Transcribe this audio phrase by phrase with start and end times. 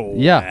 [0.00, 0.42] Ja.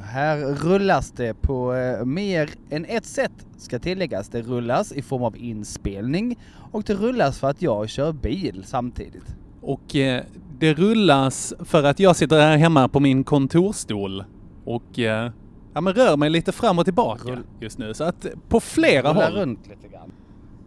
[0.00, 4.28] Här rullas det på eh, mer än ett sätt ska tilläggas.
[4.28, 6.38] Det rullas i form av inspelning
[6.72, 9.36] och det rullas för att jag kör bil samtidigt.
[9.60, 10.22] Och eh,
[10.58, 14.24] det rullas för att jag sitter här hemma på min kontorstol
[14.64, 15.30] och eh,
[15.74, 17.94] ja, men rör mig lite fram och tillbaka Rull- just nu.
[17.94, 19.32] Så att på flera Rulla håll.
[19.38, 20.12] runt lite grann.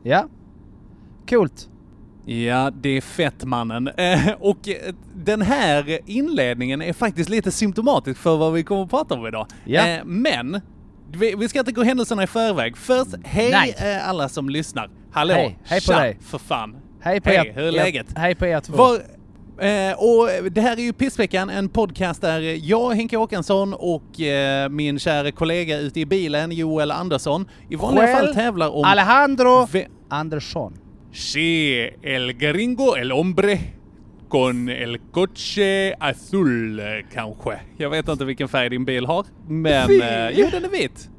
[0.03, 0.27] Ja.
[1.29, 1.68] Coolt.
[2.29, 3.87] Ja, det är fett mannen.
[3.87, 8.89] Eh, och eh, den här inledningen är faktiskt lite symptomatisk för vad vi kommer att
[8.89, 9.47] prata om idag.
[9.65, 9.87] Ja.
[9.87, 10.61] Eh, men
[11.37, 12.77] vi, ska inte gå händelserna i förväg.
[12.77, 13.99] Först, hej Nej.
[14.01, 14.89] alla som lyssnar.
[15.11, 15.33] Hallå!
[15.33, 15.59] Hej.
[15.63, 16.17] Hej på Tja, dig.
[16.21, 16.75] för fan.
[17.01, 17.53] Hej på Hej, er.
[17.53, 18.07] hur är läget?
[18.15, 18.73] Hej på er två.
[18.77, 24.21] Var, eh, och det här är ju Pissveckan, en podcast där jag, Henke Håkansson och
[24.21, 28.83] eh, min kära kollega ute i bilen, Joel Andersson, i vanliga Själv, fall tävlar om...
[28.83, 29.67] Alejandro
[30.09, 30.77] Andersson.
[31.11, 33.59] Sí, el gringo, el hombre
[34.29, 36.81] con el coche azul
[37.13, 37.59] kanske.
[37.77, 40.01] Jag vet inte vilken färg din bil har, men Sí.
[40.01, 41.09] eh, jo den är vit.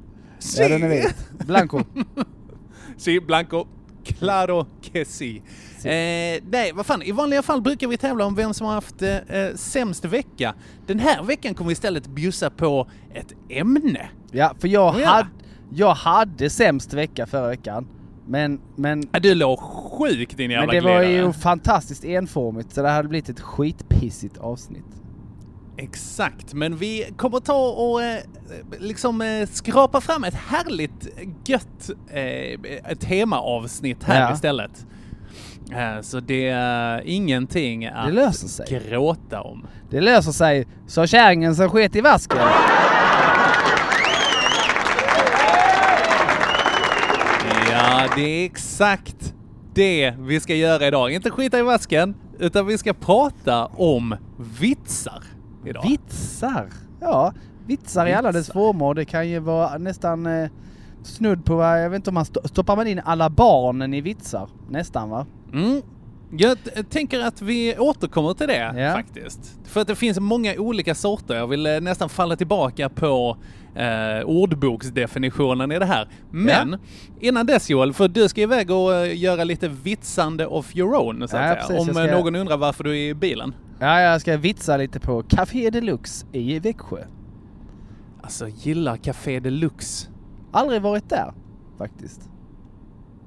[0.59, 1.15] Ja, den är vit.
[1.47, 1.83] Blanco.
[2.97, 3.67] Sí, blanco.
[4.05, 5.43] Claro que sí.
[5.85, 9.03] Eh, nej, vad fan, i vanliga fall brukar vi tävla om vem som har haft
[9.03, 10.55] eh, eh, sämst vecka.
[10.87, 14.09] Den här veckan kommer vi istället bjussa på ett ämne.
[14.33, 15.07] Ja, för jag, Ja.
[15.09, 15.29] hade,
[15.75, 17.87] jag hade sämst vecka förra veckan.
[18.27, 22.89] Men, men, Du låg sjukt din men jävla det var ju fantastiskt enformigt så det
[22.91, 24.85] hade blivit ett skitpissigt avsnitt.
[25.77, 28.19] Exakt, men vi kommer ta och eh,
[28.79, 31.09] liksom eh, skrapa fram ett härligt
[31.47, 34.35] gött eh, temaavsnitt här Ja.
[34.35, 34.87] istället.
[35.73, 38.67] Eh, så det är ingenting Det att löser sig.
[38.89, 39.67] gråta om.
[39.91, 42.39] Det löser sig, sa kärringen som sket i vasken.
[48.01, 49.35] Ja, det är exakt
[49.75, 51.13] det vi ska göra idag.
[51.13, 54.17] Inte skita i vasken, utan vi ska prata om
[54.61, 55.23] vitsar
[55.67, 55.83] idag.
[55.89, 56.67] Vitsar?
[57.01, 57.33] Ja,
[57.67, 58.95] vitsar i alla dess former.
[58.95, 60.49] Det kan ju vara nästan eh,
[61.03, 64.01] snudd på, vad- jag vet inte om man sto- stoppar man in alla barnen i
[64.01, 64.49] vitsar?
[64.71, 65.27] Nästan va?
[65.53, 65.83] Mm.
[66.39, 66.59] Jag
[66.91, 68.93] tänker att vi återkommer till det Ja.
[68.93, 69.59] faktiskt.
[69.65, 71.35] För att det finns många olika sorter.
[71.35, 73.37] Jag vill eh, nästan falla tillbaka på
[73.75, 76.09] eh, ordboksdefinitionen i det här.
[76.31, 76.77] Men
[77.21, 81.29] innan dess Joel, för du ska iväg och eh, göra lite vitsande of your own
[81.29, 81.55] så att Ja, säga.
[81.67, 83.55] precis, Om ska- eh, någon undrar varför du är i bilen.
[83.81, 87.05] Ja, jag ska vitsa lite på Café Deluxe i Växjö.
[88.23, 90.09] Alltså, gillar Café Deluxe.
[90.53, 91.33] Aldrig varit där
[91.79, 92.21] faktiskt.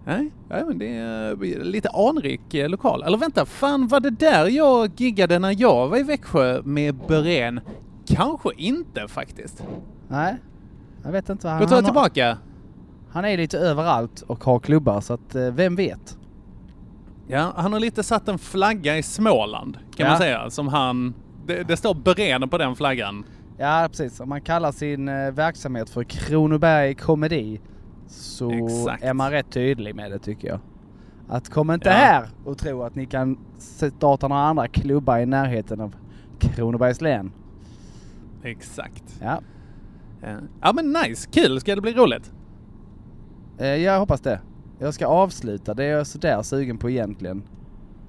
[0.06, 3.04] Nej, ja, men det är lite anrik eh, lokal.
[3.04, 7.60] Eller vänta, fan var det där jag giggade när jag var i Växjö med Beren?
[8.08, 9.64] Kanske inte faktiskt.
[10.08, 10.36] Nej,
[11.04, 12.38] jag vet inte vad Då tar jag tillbaka.
[13.12, 16.18] han är lite överallt och har klubbar så att eh, vem vet?
[17.28, 20.08] Ja, han har lite satt en flagga i Småland kan Ja.
[20.12, 20.50] man säga.
[20.50, 21.14] Som han...
[21.48, 23.26] Det, det står Beren på den flaggan.
[23.58, 27.62] Ja precis, om man kallar sin eh, verksamhet för Kronoberg Komedi
[28.08, 29.04] så Exakt.
[29.04, 30.60] är man rätt tydlig med det tycker jag.
[31.30, 31.96] Att kom inte Ja.
[31.96, 35.96] här och tro att ni kan starta några andra klubbar i närheten av
[36.40, 37.32] Kronobergs län.
[38.44, 39.04] Exakt.
[39.22, 39.40] Ja,
[40.22, 42.32] Ja, ja men nice, kul, ska det bli roligt?
[43.58, 44.40] eh, jag hoppas det.
[44.80, 47.44] Jag ska avsluta, det är jag sådär sugen på egentligen.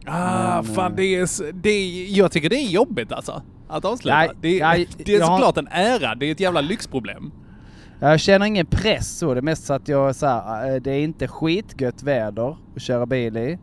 [0.07, 2.19] Ah, Men, fan eh, det är, det är...
[2.19, 3.43] Jag tycker det är jobbigt alltså.
[3.69, 4.17] Att avsluta.
[4.17, 7.33] Nej, det, är, nej, det är har- såklart en ära, det är ett jävla lyxproblem.
[8.01, 10.91] Jag känner ingen press så, det är mest så att jag så här, eh, det
[10.91, 13.59] är inte skitgött väder att köra bil i.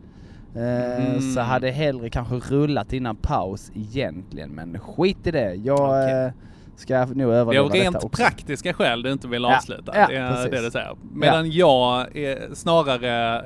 [0.54, 1.20] Eh, Mm.
[1.34, 5.54] Så hade hellre kanske rullat innan paus egentligen, men skit i det.
[5.54, 6.32] Jag Okej.
[6.76, 8.08] Ska nog Det är överleva av detta rent också.
[8.08, 9.92] praktiska skäl du inte vill Ja, avsluta.
[9.94, 10.50] ja, det är precis.
[10.50, 10.96] det du säger.
[11.14, 13.44] Medan jag är snarare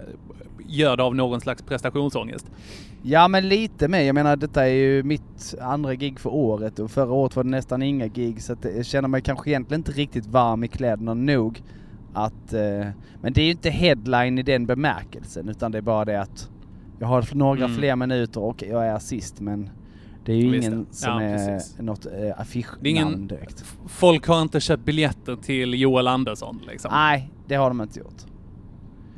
[0.69, 2.47] gör det av någon slags prestationsångest.
[3.03, 6.91] Ja men lite med, jag menar detta är ju mitt andra gig för året och
[6.91, 9.93] förra året var det nästan inga gig så att jag känner mig kanske egentligen inte
[9.93, 11.63] riktigt varm i kläderna nog
[12.15, 12.53] att...
[12.53, 12.87] Eh,
[13.21, 16.51] men det är ju inte headline i den bemärkelsen utan det är bara det att
[16.99, 17.77] jag har några Mm.
[17.77, 19.71] fler minuter och jag är sist men
[20.27, 20.97] det är ju Visst ingen det.
[20.97, 21.78] som Ja, är precis.
[21.78, 23.65] något eh, affischnamn ingen- direkt.
[23.89, 26.91] Folk har inte köpt biljetter till Joel Andersson liksom.
[26.95, 28.15] Nej, det har de inte gjort.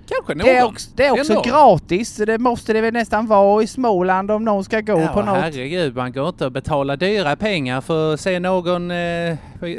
[0.08, 0.46] Kanske någon.
[0.46, 1.42] Det är också, det är också Ändå.
[1.42, 5.22] gratis, det måste det väl nästan vara i Småland om någon ska gå Ja, på
[5.22, 5.36] något.
[5.36, 9.36] herregud, man går inte att betala dyra pengar för att se någon eh,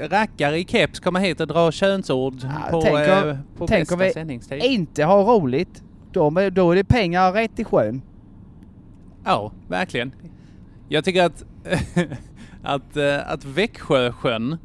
[0.09, 3.89] rackare i keps komma hit och dra könsord Ja, på, tänk om- eh, på tänk
[3.89, 4.63] bästa sändningstid.
[4.63, 8.01] inte har roligt, då, då är det pengar rätt i sjön.
[9.25, 10.11] Ja, verkligen.
[10.89, 11.43] Jag tycker att,
[12.63, 14.57] att, eh, att Växjösjön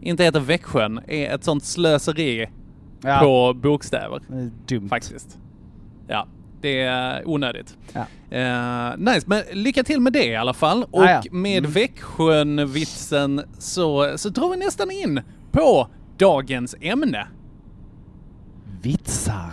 [0.00, 2.48] inte heter Växjön är ett sånt slöseri
[3.02, 4.20] Ja, på bokstäver.
[4.66, 4.88] dumt.
[4.88, 5.38] Faktiskt.
[6.08, 6.26] Ja.
[6.60, 7.76] Det är onödigt.
[7.92, 8.00] Ja.
[8.38, 10.84] Eh, nice, men lycka till med det i alla fall.
[10.90, 11.22] Och Ah, ja.
[11.32, 11.70] med Mm.
[11.70, 15.20] Växjön-vitsen så, så drar vi nästan in
[15.52, 15.88] på
[16.18, 17.26] dagens ämne.
[18.82, 19.52] Vitsar.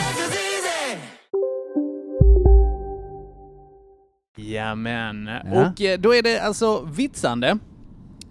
[4.53, 5.69] Jamen, Ja.
[5.69, 7.57] och eh, då är det alltså vitsande.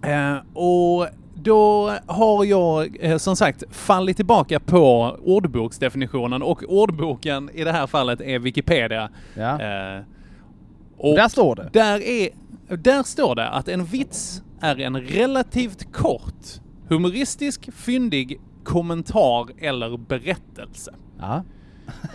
[0.03, 7.63] Eh, och då har jag eh, som sagt fallit tillbaka på ordboksdefinitionen och ordboken i
[7.63, 9.09] det här fallet är Wikipedia.
[9.37, 9.59] Ja.
[10.97, 11.69] Och Där står det.
[11.73, 12.29] Där, är,
[12.77, 16.45] där står det att en vits är en relativt kort,
[16.87, 20.93] humoristisk, fyndig kommentar eller berättelse.
[21.19, 21.43] Ja.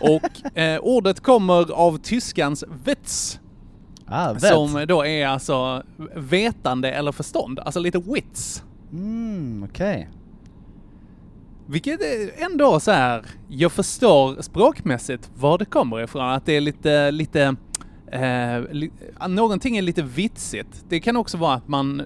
[0.01, 3.41] Och eh, ordet kommer av tyskans Witz,
[4.09, 4.43] Ah, vet.
[4.43, 5.83] som då är alltså
[6.15, 8.65] vetande eller förstånd, alltså lite wits.
[8.93, 10.09] Mm, okej.
[11.69, 16.61] Vilket är ändå så här, jag förstår språkmässigt var det kommer ifrån, att det är
[16.61, 17.57] lite, lite,
[18.13, 18.91] eh, li,
[19.29, 20.85] någonting är lite vitsigt.
[20.89, 22.03] Det kan också vara att man,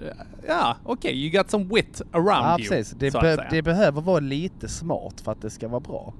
[0.47, 2.69] ja okej, you got some wit around Ja, you.
[2.69, 2.95] precis.
[2.99, 6.13] Det, be- det behöver vara lite smart för att det ska vara bra.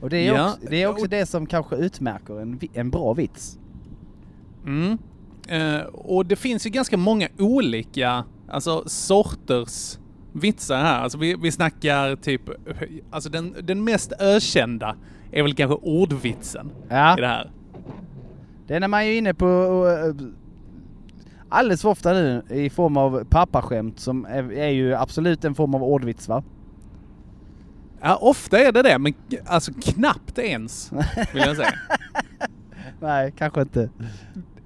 [0.00, 0.50] Och det är Ja.
[0.50, 3.58] också, det, är också det som kanske utmärker en, en bra vits.
[4.66, 4.98] Mm.
[5.48, 9.98] Eh, och det finns ju ganska många olika alltså, sorters
[10.32, 11.00] vitsar här.
[11.02, 12.42] Alltså vi, vi snackar typ,
[13.10, 14.96] alltså den, den mest ökända
[15.32, 17.18] är väl kanske ordvitsen Ja.
[17.18, 17.50] i det här.
[18.66, 20.28] Den är man ju inne på uh,
[21.48, 25.74] alldeles för ofta nu i form av pappaskämt som är, är ju absolut en form
[25.74, 26.42] av ordvits va?
[28.00, 29.14] Ja, ofta är det det, men
[29.46, 30.92] alltså knappt ens,
[31.32, 31.72] vill jag säga.
[33.00, 33.90] Nej, kanske inte.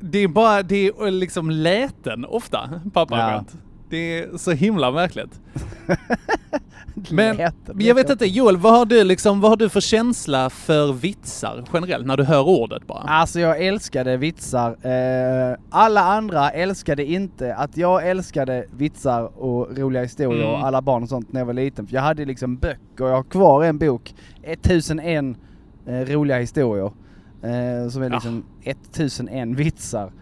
[0.01, 3.57] Det är bara, det är liksom läten ofta, pappaskämt.
[3.91, 5.41] Det är så himla märkligt.
[7.11, 10.51] Men Läten, jag vet inte, Joel, vad har du liksom, vad har du för känsla
[10.51, 12.99] för vitsar generellt när du hör ordet bara?
[13.03, 14.71] Alltså jag älskade vitsar.
[14.87, 20.55] Eh, alla andra älskade inte att jag älskade vitsar och roliga historier Mm.
[20.55, 21.87] och alla barn och sånt när jag var liten.
[21.87, 25.37] För jag hade liksom böcker och jag har kvar en bok, 1001
[25.87, 26.91] eh, roliga historier.
[27.43, 28.15] Eh, som är Ja.
[28.15, 30.13] liksom 1001 vitsar.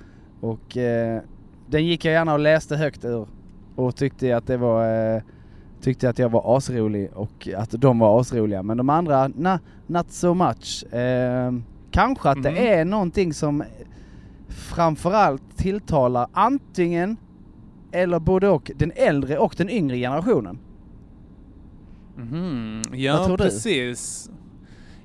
[0.41, 1.20] Och eh,
[1.67, 3.26] den gick jag gärna och läste högt ur.
[3.75, 5.23] Och tyckte att det var eh,
[5.81, 8.62] Tyckte att jag var asrolig och att de var asroliga.
[8.62, 10.93] Men de andra, na, not so much.
[10.94, 11.53] Eh,
[11.91, 12.43] kanske att Mhm.
[12.43, 13.62] det är någonting som
[14.49, 17.16] framförallt tilltalar antingen
[17.93, 20.59] eller både och den äldre och den yngre generationen.
[22.16, 24.31] Vad Ja, precis.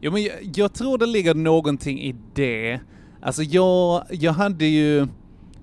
[0.05, 2.79] Jo, men jag, jag tror det ligger någonting i det.
[3.21, 4.99] Alltså jag, jag hade ju,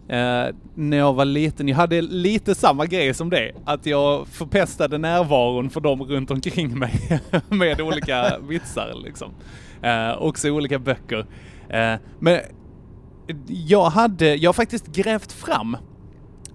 [0.08, 3.52] eh, när jag var liten, jag hade lite samma grej som det.
[3.64, 9.30] Att jag förpestade närvaron för dem runt omkring mig med olika vitsar liksom.
[9.82, 11.26] Eh, också olika böcker.
[11.68, 12.38] Eh, men
[13.46, 15.76] jag hade, jag har faktiskt grävt fram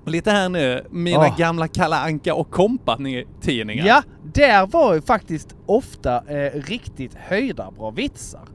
[0.06, 1.38] lite här nu, mina Åh.
[1.38, 3.86] gamla Kalla Anka och Company-tidningar.
[3.86, 4.04] Ja,
[4.36, 8.48] där var ju faktiskt ofta eh, riktigt höjda bra vitsar.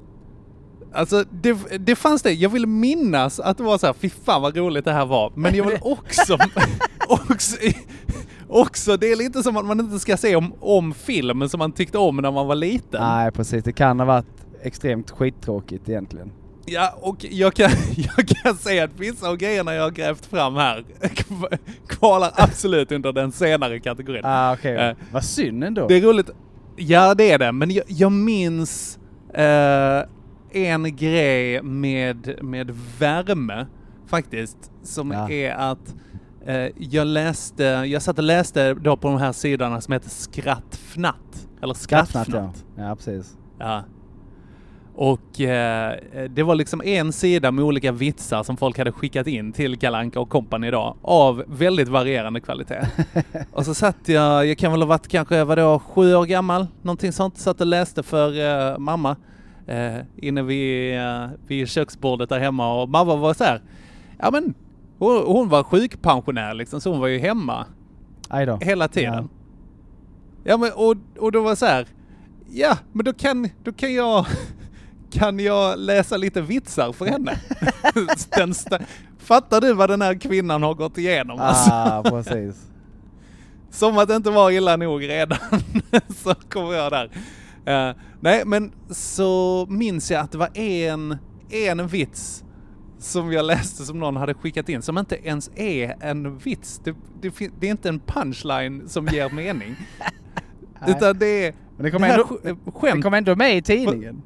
[0.93, 4.43] Alltså det, det fanns det, jag vill minnas att det var så här, fy fan
[4.43, 5.33] vad roligt det här var.
[5.35, 6.39] Men jag vill också,
[7.09, 7.57] också,
[8.49, 11.73] också, det är lite som att man inte ska se om, om film som man
[11.73, 13.01] tyckte om när man var liten.
[13.01, 16.33] Nej precis, det kan ha varit extremt skittråkigt egentligen.
[16.73, 20.55] Ja, och jag kan, jag kan säga att vissa av grejerna jag har grävt fram
[20.55, 20.85] här
[21.89, 24.23] kvalar absolut under den senare kategorin.
[24.25, 24.77] Ah, okej.
[24.77, 25.89] Eh, Vad synd ändå.
[25.89, 26.31] Det är roligt.
[26.77, 27.53] Ja, det är det.
[27.53, 28.99] Men jag, jag minns
[29.35, 30.03] eh,
[30.53, 33.67] en grej med, med värme
[34.07, 34.57] faktiskt.
[34.83, 35.31] Som Ja.
[35.31, 35.95] är att
[36.47, 41.49] eh, jag läste, jag satt och läste då på de här sidorna som heter Skrattfnatt.
[41.62, 42.33] Eller Skrattnatt ja.
[42.33, 42.65] Skrattfnatt.
[42.77, 43.37] Ja precis.
[43.59, 43.85] Ja.
[45.00, 45.99] Och eh,
[46.30, 50.21] det var liksom en sida med olika vitsar som folk hade skickat in till Kalanka
[50.21, 52.87] och Company idag av väldigt varierande kvalitet.
[53.52, 57.12] och så satt jag, jag kan väl ha varit kanske, vadå, sju år gammal, någonting
[57.12, 58.38] sånt, satt och läste för
[58.73, 59.16] eh, mamma
[59.66, 63.62] eh, inne vid, eh, vid köksbordet där hemma och mamma var så här,
[64.19, 64.54] ja men
[64.99, 67.66] hon, hon var sjukpensionär liksom, så hon var ju hemma
[68.61, 69.28] hela tiden.
[70.45, 71.87] Ja, men och, och då var så här,
[72.50, 74.26] ja men då kan, då kan jag
[75.11, 77.38] kan jag läsa lite vitsar för henne?
[78.37, 78.55] den
[79.19, 81.40] Fattar du vad den här kvinnan har gått igenom?
[81.40, 82.67] Alltså, Ah, precis.
[83.71, 85.38] som att det inte var illa nog redan,
[86.17, 87.11] så kommer jag där.
[87.67, 91.17] Eh, nej, men så minns jag att det var en,
[91.50, 92.45] en vits
[92.99, 96.81] som jag läste som någon hade skickat in, som inte ens är en vits.
[96.85, 99.76] Det, det, det är inte en punchline som ger mening.
[100.87, 101.55] Utan det är...
[101.76, 104.23] Men det kommer här ändå, sk- det skämt kom ändå med i tidningen.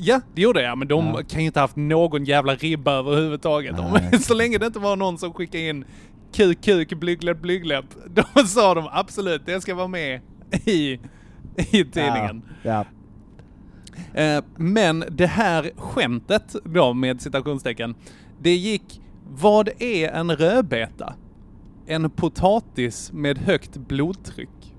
[0.00, 1.22] Ja, det gjorde jag, men de Ja.
[1.28, 3.76] kan ju inte haft någon jävla ribba överhuvudtaget.
[3.92, 4.18] Nej.
[4.22, 5.84] Så länge det inte var någon som skickade in
[6.32, 10.20] kuk, kuk, blygläpp, blygläpp, då sa de absolut, det ska vara med
[10.64, 10.92] i,
[11.56, 12.42] i tidningen.
[12.62, 12.84] Ja.
[14.14, 17.94] Eh, men det här skämtet då med citationstecken,
[18.40, 19.00] det gick,
[19.30, 21.14] vad är en rödbeta?
[21.86, 24.74] En potatis med högt blodtryck.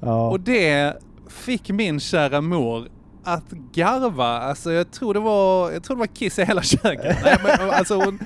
[0.00, 0.28] ja.
[0.30, 0.96] Och det
[1.28, 2.88] fick min kära mor
[3.34, 7.16] att garva, alltså jag tror det var, jag tror det var kiss i hela köket.
[7.24, 8.18] Nej, men, alltså hon,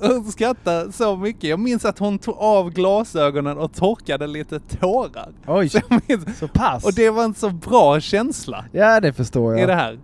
[0.00, 1.44] hon skrattade så mycket.
[1.50, 5.32] Jag minns att hon tog av glasögonen och torkade lite tårar.
[5.46, 6.84] Oj, Så minns, så pass.
[6.84, 9.68] och det var en så bra känsla Ja, det förstår i jag.
[9.68, 9.98] det här.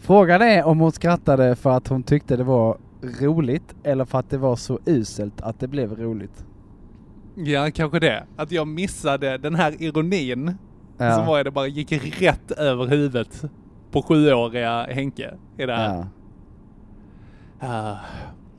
[0.00, 2.78] Frågan är om hon skrattade för att hon tyckte det var
[3.20, 6.44] roligt eller för att det var så uselt att det blev roligt.
[7.34, 8.24] Ja, kanske det.
[8.36, 10.54] Att jag missade den här ironin
[10.98, 11.14] Ja.
[11.16, 13.44] som var det bara gick rätt över huvudet
[13.90, 15.94] på sjuåriga Henke i det här.
[15.94, 16.06] Ja.
[17.68, 17.96] Ah,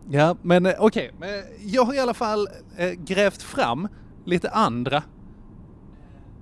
[0.09, 1.11] ja, men eh, okej.
[1.19, 1.29] Men
[1.59, 3.87] Jag har i alla fall eh, grävt fram
[4.25, 5.03] lite andra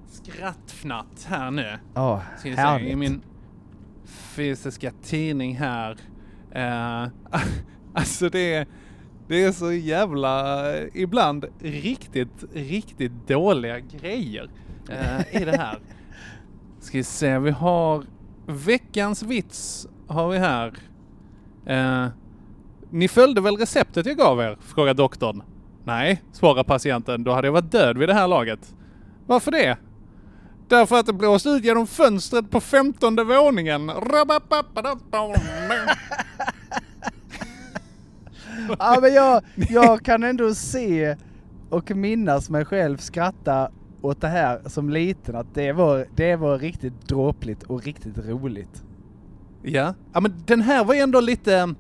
[0.08, 1.78] skrattfnatt här nu.
[1.96, 2.90] Åh, Ska se, härligt.
[2.90, 3.22] I min
[4.06, 5.98] fysiska tidning här.
[6.52, 7.08] Eh,
[7.94, 8.68] alltså det är,
[9.28, 14.50] det är så jävla, eh, ibland riktigt, riktigt dåliga grejer
[14.90, 15.80] eh, i det här.
[16.80, 18.04] Ska vi se, vi har
[18.46, 20.74] veckans vits har vi här.
[21.66, 22.08] Eh,
[22.90, 24.58] ni följde väl receptet jag gav er?
[24.62, 25.44] Frågar doktorn.
[25.84, 27.24] Nej, svarar patienten.
[27.24, 28.76] Då hade jag varit död vid det här laget.
[29.26, 29.78] Varför det?
[30.68, 33.92] Därför att det blåste ut genom fönstret på femtonde våningen.
[38.80, 41.16] Ja men jag, jag kan ändå se
[41.70, 43.72] och minnas mig själv skratta
[44.08, 48.84] åt det här som liten att det var, det var riktigt dråpligt och riktigt roligt.
[49.64, 49.94] Ja.
[50.14, 51.74] ja, men den här var ju ändå lite,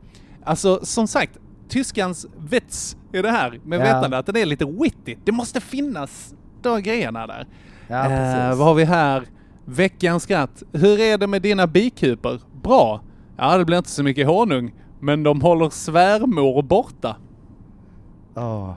[0.43, 1.37] alltså som sagt,
[1.69, 3.83] tyskans vits i det här med Ja.
[3.83, 5.15] vetande att den är lite witty.
[5.25, 7.47] Det måste finnas de grejerna där.
[7.87, 9.23] Ja Eh, vad har vi här?
[9.65, 10.63] Veckans skratt.
[10.71, 12.41] Hur är det med dina bikuper?
[12.63, 13.01] Bra.
[13.37, 17.15] Ja, det blir inte så mycket honung, men de håller svärmor borta.
[18.35, 18.73] Åh.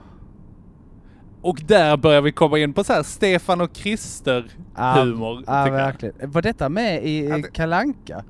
[1.41, 4.45] Och där börjar vi komma in på så här Stefan och Krister
[4.75, 5.43] humor.
[5.47, 5.71] Ja, jag.
[5.71, 6.31] verkligen.
[6.31, 8.23] Var detta med i Ja, det- Kalanka?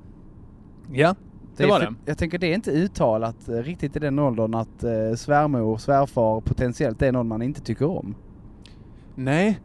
[0.92, 1.16] Ja,
[1.58, 1.94] det var för- det.
[2.06, 6.42] Jag tänker det är inte uttalat eh, riktigt i den åldern att eh, svärmor, svärfar
[6.42, 8.16] potentiellt är någon man inte tycker om.
[9.16, 9.60] Nej,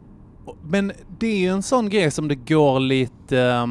[0.63, 3.65] men det är ju en sån grej som det går lite, eh,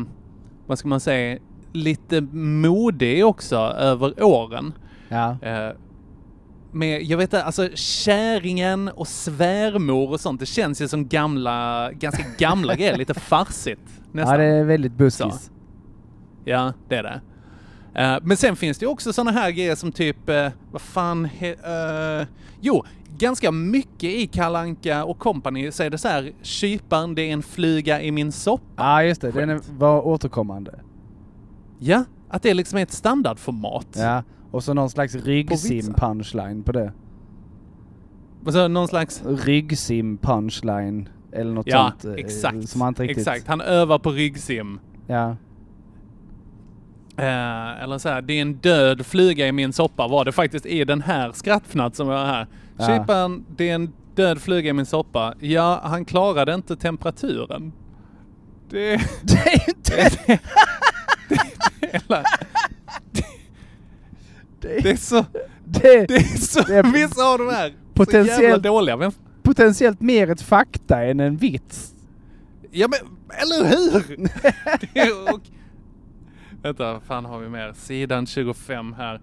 [0.66, 1.38] vad ska man säga,
[1.72, 4.72] lite mode i också över åren.
[5.08, 5.36] Ja.
[5.42, 5.70] Eh,
[6.76, 11.90] med, jag vet inte, alltså käringen och svärmor och sånt, det känns ju som gamla,
[11.92, 13.80] ganska gamla grejer, lite farsigt
[14.12, 14.40] nästan.
[14.40, 15.50] ja, det är väldigt buskis.
[16.44, 17.20] Ja, det är det.
[17.94, 21.24] Eh, men sen finns det ju också sådana här grejer som typ, uh, vad fan,
[21.24, 21.50] he,
[22.20, 22.26] eh,
[22.60, 22.84] jo,
[23.18, 27.42] ganska mycket i Kalanka och company så är det så här, kyparen det är en
[27.42, 28.64] fluga i min soppa.
[28.76, 29.30] Ja, just det.
[29.30, 29.70] Den är, Skämt.
[29.78, 30.74] var återkommande.
[31.78, 33.88] Ja, att det liksom är ett standardformat.
[33.92, 34.22] Ja.
[34.50, 36.92] Och så någon slags ryggsim-punchline på det.
[38.44, 41.08] Och så någon slags, Ryggsim-punchline.
[41.32, 42.18] Eller något ja, sånt.
[42.18, 42.68] eh, exakt.
[42.68, 43.18] Som inte riktigt...
[43.18, 44.80] Exakt, han övar på ryggsim.
[45.06, 45.36] Ja.
[47.16, 50.66] Eh, eller så här, det är en död fluga i min soppa var det faktiskt
[50.66, 52.46] i den här skrattfnatt som jag har här.
[52.78, 52.86] Ja.
[52.86, 55.34] Kyparen, det är en död fluga i min soppa.
[55.40, 57.72] Ja, han klarade inte temperaturen.
[58.70, 59.00] Det...
[59.22, 60.10] Det är inte...
[61.80, 62.65] Hela, Det, det
[64.74, 65.24] är så...
[65.64, 66.62] det Det är så...
[66.62, 68.96] Det är vissa av de här så potentiellt- jävla dåliga.
[68.96, 71.94] Men, potentiellt mer ett fakta än en vits.
[72.70, 74.16] Ja men, eller hur?
[74.94, 75.40] Det är- och,
[76.62, 77.72] vänta, fan har vi mer?
[77.72, 79.20] Sidan 25 här.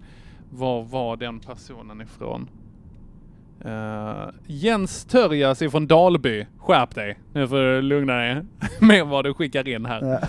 [0.50, 2.48] Var var den personen ifrån?
[3.66, 6.46] Uh, Jens Törjas ifrån Dalby.
[6.58, 7.18] Skärp dig.
[7.32, 8.42] Nu får du lugna dig
[8.80, 10.00] med vad du skickar in här.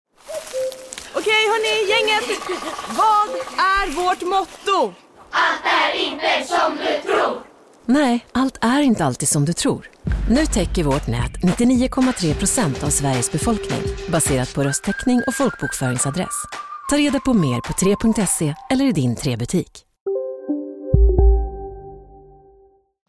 [1.15, 2.39] Okej hörni, gänget!
[2.87, 4.93] Vad är vårt motto?
[7.85, 9.89] Nej, allt är inte alltid som du tror.
[10.29, 16.35] Nu täcker vårt nät 99,3 procent av Sveriges befolkning baserat på röstteckning och folkbokföringsadress.
[16.89, 19.85] Ta reda på mer på 3.se eller i din 3-butik.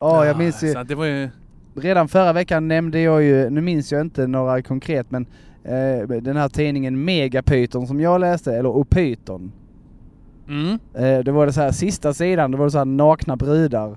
[0.00, 1.30] Ja, jag minns ju, Så att det var ju...
[1.76, 5.26] redan förra veckan nämnde jag ju, nu minns jag inte några konkret, men
[5.64, 9.52] eh, den här tidningen Megapyton som jag läste, eller Opyton.
[10.48, 10.78] Mm.
[10.94, 13.96] Eh, det var det så här, sista sidan, det var det så här nakna brudar,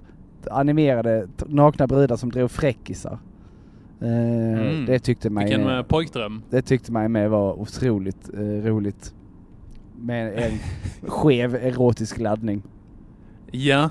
[0.51, 3.19] animerade nakna brudar som drog fräckisar.
[4.01, 4.45] Eh,
[4.75, 4.85] Mm.
[4.85, 5.45] Det tyckte mig...
[5.45, 6.41] Vilken eh, pojkdröm.
[6.49, 9.13] Det tyckte mig med var otroligt eh, roligt.
[9.95, 10.59] Med en
[11.09, 12.61] skev erotisk laddning.
[13.51, 13.89] Ja,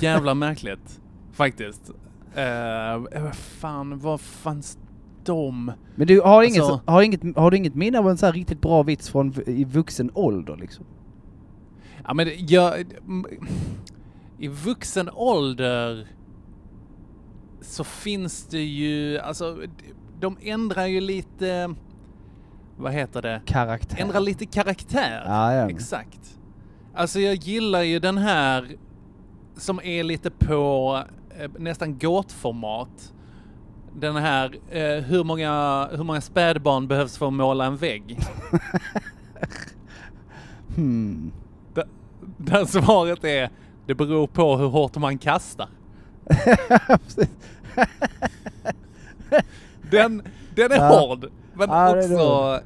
[0.00, 1.00] jävla märkligt.
[1.32, 1.90] Faktiskt.
[2.36, 4.78] Uh, vad fan, vad fanns
[5.24, 5.72] de?
[5.94, 8.32] Men du har inget, Alltså- har inget, har du inget minne av en så här
[8.32, 10.84] riktigt bra vits från i vuxen ålder liksom?
[12.04, 12.84] Ja men jag...
[14.38, 16.06] I vuxen ålder
[17.60, 19.58] så finns det ju, alltså
[20.20, 21.74] de ändrar ju lite,
[22.76, 23.42] vad heter det?
[23.46, 23.98] Karaktär.
[24.00, 25.22] Ändrar lite karaktär.
[25.26, 25.70] Ja, ja.
[25.70, 26.38] Exakt.
[26.94, 28.76] Alltså jag gillar ju den här
[29.56, 30.98] som är lite på
[31.38, 33.14] eh, nästan gåtformat.
[33.98, 38.18] Den här, eh, hur, många, hur många spädbarn behövs för att måla en vägg?
[40.76, 41.32] Hmm.
[41.74, 41.84] Där,
[42.36, 43.50] där svaret är,
[43.86, 45.68] det beror på hur hårt man kastar.
[49.90, 50.22] den,
[50.54, 50.88] den är Ja.
[51.00, 52.60] hård, men Ja, också...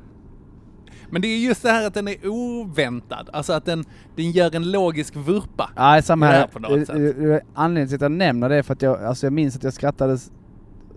[1.10, 3.84] Men det är just det här att den är oväntad, alltså att den,
[4.16, 5.70] den gör en logisk vurpa.
[5.76, 6.46] Ja, samma Det är här.
[6.46, 7.42] på något sätt.
[7.54, 9.72] Anledningen till att jag nämner det är för att jag, alltså jag minns att jag
[9.72, 10.18] skrattade,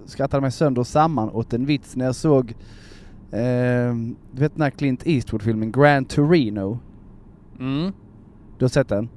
[0.08, 2.50] skrattade mig sönder och samman åt en vits när jag såg,
[3.32, 3.94] eh,
[4.32, 6.80] du vet den här Clint Eastwood-filmen Grand Torino?
[7.60, 7.92] Mm.
[8.58, 9.10] Du har sett den?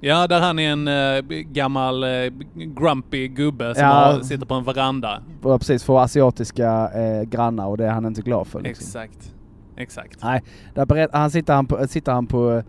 [0.00, 2.08] Ja, där han är en eh, gammal eh,
[2.54, 3.88] grumpy gubbe som Ja.
[3.88, 5.22] har, sitter på en veranda.
[5.42, 8.60] Och precis, får asiatiska eh, grannar och det är han inte glad för.
[8.60, 8.84] Liksom.
[8.84, 9.34] Exakt.
[9.76, 10.22] Exakt.
[10.22, 10.42] Nej,
[10.74, 12.62] där berätt, han sitter han på, sitter han på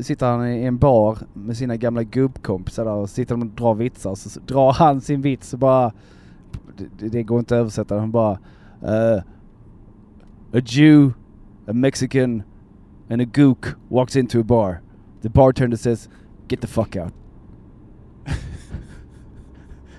[0.00, 4.14] Sitter han i en bar med sina gamla gubbkompisar där och sitter och drar vitsar
[4.14, 5.92] så drar han sin vits och bara
[6.98, 8.38] Det, det går inte att översätta, han bara
[8.82, 9.22] eh,
[10.54, 11.12] A Jew,
[11.66, 12.42] a Mexican
[13.10, 14.80] and a gook walks into a bar.
[15.22, 16.08] The bartender says
[16.48, 17.14] Get the fuck out.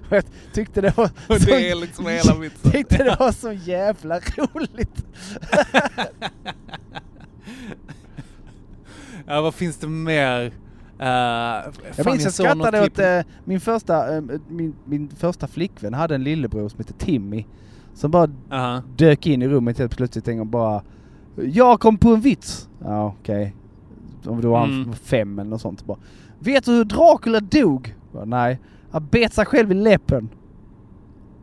[0.09, 2.71] Jag tyckte det var Och så, det är liksom hela vitsen.
[2.71, 5.05] tyckte det var så jävla roligt.
[9.27, 10.51] Ja, vad finns det mer?
[11.01, 11.07] Uh,
[11.97, 16.23] Jag minns jag skrattade åt eh, min första, eh, min, min första flickvän hade en
[16.23, 17.45] lillebror som hette Timmy.
[17.93, 18.81] Som bara Aha.
[18.95, 20.83] dök in i rummet helt plötsligt en gång bara
[21.35, 22.69] Jag kom på en vits!
[22.83, 23.55] Ja okej.
[24.25, 24.93] Om Då var han Mm.
[24.93, 25.85] fem eller något sånt.
[25.85, 25.97] Bara,
[26.39, 27.95] Vet du hur Dracula dog?
[28.13, 28.59] Bara, Nej.
[28.91, 30.29] Han bet sig själv i läppen.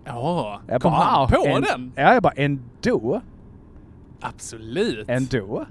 [0.04, 1.92] Ja, Jag kom bara, han "Wow, på en, den?
[1.96, 3.20] Ja, jag bara ändå?
[4.20, 5.08] Absolut.
[5.08, 5.66] Ändå?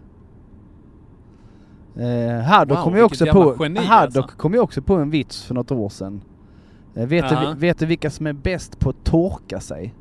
[1.96, 4.38] Eh, Haddock Wow, kom ju också på, geni, Haddock alltså.
[4.38, 6.22] kom ju också på en vits för något år sedan.
[6.96, 7.40] Eh, vet, Ja.
[7.54, 9.96] du, vet du vilka som är bäst på att torka sig?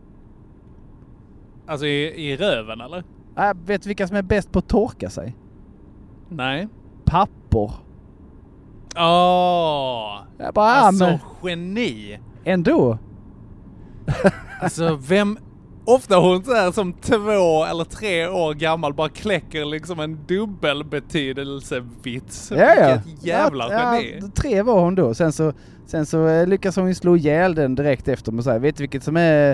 [1.66, 3.04] Alltså i, i röven eller?
[3.36, 5.36] Äh, vet du vilka som är bäst på att torka sig?
[6.28, 6.68] Nej.
[7.04, 7.72] Pappor.
[8.96, 10.18] Åh!
[10.54, 12.18] Bara, ja, alltså men geni!
[12.44, 12.98] ändå.
[14.60, 15.38] Alltså vem...
[15.88, 22.52] Ofta hon så här som två eller tre år gammal bara kläcker liksom en dubbelbetydelsevits.
[22.56, 22.98] Ja, ja.
[23.04, 24.18] Vilket jävla ja, geni.
[24.20, 25.14] Ja, tre var hon då.
[25.14, 25.52] Sen så,
[25.86, 28.76] sen så eh, lyckas hon ju slå ihjäl den direkt efter med så här, vet
[28.76, 29.50] du vilket som är,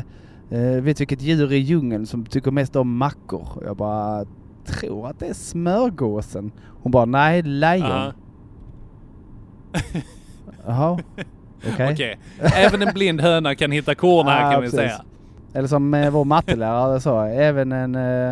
[0.50, 3.48] eh, vet du vilket djur i djungeln som tycker mest om mackor?
[3.66, 4.24] Jag bara,
[4.66, 6.52] tror att det är smörgåsen.
[6.82, 7.86] Hon bara, nej, lejon.
[7.88, 8.12] Ja.
[10.66, 10.98] Jaha.
[11.72, 11.92] Okej?
[11.92, 12.18] Okej.
[12.38, 14.80] Även en blind höna kan hitta korn här Ja, kan vi precis.
[14.80, 15.04] säga.
[15.54, 18.30] Eller som eh, vår mattelärare sa, även en, eh,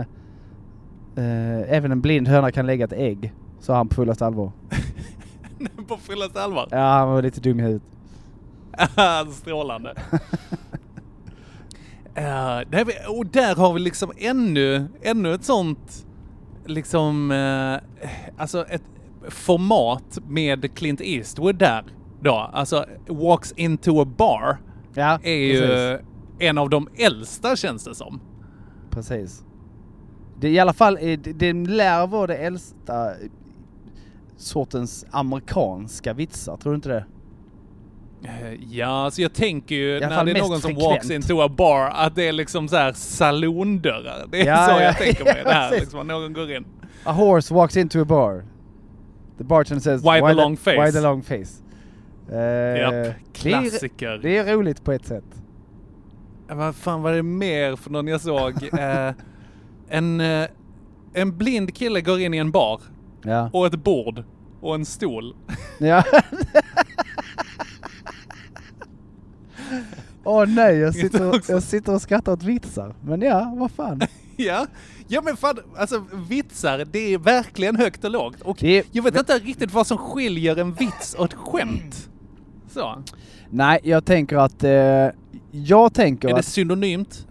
[1.16, 3.32] eh, även en blind höna kan lägga ett ägg.
[3.60, 4.52] Sa han på fullaste allvar.
[5.88, 6.68] På fullaste allvar.
[6.70, 7.82] Ja, han var lite dum i huvudet.
[9.32, 9.94] Strålande.
[12.14, 16.06] Eh, där vi, och där har vi liksom ännu, ännu ett sånt,
[16.66, 18.82] liksom, eh, alltså ett
[19.28, 21.84] format med Clint Eastwood där
[22.20, 22.50] då.
[22.52, 24.58] Alltså Walks into a bar
[24.94, 26.06] Ja, är ju precis.
[26.38, 28.20] En av de äldsta känns det som.
[28.90, 29.44] precis.
[30.40, 33.10] Det är i alla fall, eh, det, det lär vara det äldsta
[34.36, 37.04] sortens amerikanska vitsar, tror du inte det?
[38.24, 41.90] Eh, Ja, så jag tänker ju när det är någon som walks into a bar
[41.94, 44.26] att det är liksom så här salondörrar.
[44.30, 44.82] Det är Ja, så ja.
[44.82, 45.70] jag tänker mig det här.
[45.80, 46.64] Liksom, när någon går in.
[47.04, 48.44] A horse walks into a bar.
[49.38, 51.62] The bartender says Why the long face?" Why the long face?
[52.30, 54.18] Eh, Japp, det är- klassiker.
[54.22, 55.41] Det är roligt på ett sätt.
[56.54, 58.68] Vad fan var det mer för någon jag såg?
[58.78, 59.12] Eh,
[59.88, 60.48] en, eh,
[61.14, 62.80] en blind kille går in i en bar
[63.24, 63.50] Ja.
[63.52, 64.24] och ett bord
[64.60, 65.34] och en stol.
[65.78, 66.04] Ja.
[70.24, 71.52] Åh nej, jag sitter, också.
[71.52, 72.94] jag sitter och skrattar åt vitsar.
[73.00, 74.00] Men ja, vad fan.
[74.36, 74.66] ja.
[75.08, 78.40] ja men fan, alltså vitsar det är verkligen högt och lågt.
[78.40, 82.08] Och Det jag vet inte riktigt vad som skiljer en vits och ett skämt.
[82.70, 83.02] Så.
[83.50, 84.64] Nej, jag tänker att...
[84.64, 85.06] Eh,
[85.52, 87.26] jag tänker Är det att, synonymt?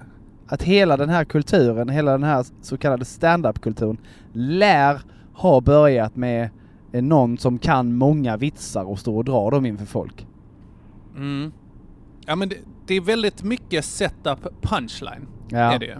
[0.48, 3.98] att hela den här kulturen, hela den här så kallade stand-up-kulturen
[4.34, 5.02] lär
[5.34, 6.50] ha börjat med
[6.92, 10.28] någon som kan många vitsar och står och drar dem inför folk.
[11.16, 11.52] Mm.
[12.26, 12.56] Ja men det,
[12.88, 15.28] det är väldigt mycket setup punchline.
[15.50, 15.58] Ja.
[15.74, 15.98] Är det.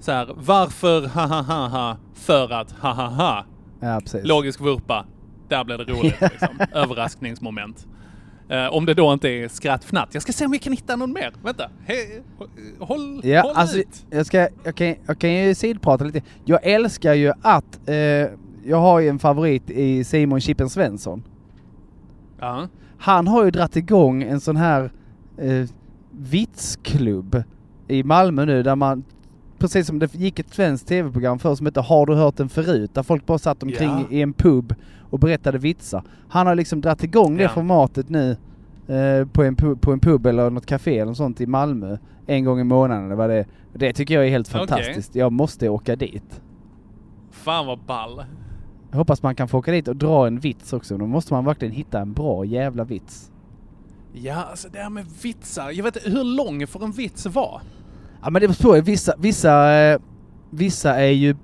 [0.00, 3.44] Så här, varför ha ha ha ha för att ha ha ha.
[3.80, 4.26] Ja, precis.
[4.26, 5.06] Logisk vurpa.
[5.48, 6.48] Där blir det roligt liksom.
[6.74, 7.86] Överraskningsmoment.
[8.50, 10.08] Eh, om det då inte är skrattfnatt.
[10.12, 11.32] Jag ska se om jag kan hitta någon mer.
[11.42, 11.70] Vänta.
[11.84, 12.22] Hej,
[12.78, 14.06] håll, Ja, håll alltså, ut.
[14.10, 16.22] jag, ska, jag, kan, jag kan ju sidprata lite.
[16.44, 17.94] Jag älskar ju att, eh,
[18.64, 21.22] jag har ju en favorit i Simon Chippen Svensson.
[22.40, 22.68] Ja.
[22.98, 24.92] Han har ju dratt igång en sån här
[25.38, 25.68] eh,
[26.10, 27.42] vitsklubb
[27.88, 29.04] i Malmö nu där man,
[29.58, 32.94] precis som det gick ett svenskt tv-program för som hette Har du hört den förut?
[32.94, 34.04] Där folk bara satt omkring Ja.
[34.10, 34.74] i en pub
[35.10, 36.02] och berättade vitsar.
[36.28, 37.48] Han har liksom dratt igång det Ja.
[37.48, 38.36] formatet nu
[38.88, 41.96] eh, på, en pub, på en pub eller något café eller något sånt i Malmö
[42.26, 43.44] en gång i månaden eller vad det.
[43.72, 45.14] Det tycker jag är helt fantastiskt.
[45.14, 46.40] Jag måste åka dit.
[47.30, 48.24] Fan vad ball.
[48.90, 50.98] Jag hoppas man kan få åka dit och dra en vits också.
[50.98, 53.30] Då måste man verkligen hitta en bra jävla vits.
[54.12, 55.70] Ja, alltså det här med vitsar.
[55.70, 57.60] Jag vet inte, hur lång får en vits vara?
[58.22, 60.00] Ja men det beror på, vissa, vissa, eh,
[60.50, 61.36] vissa är ju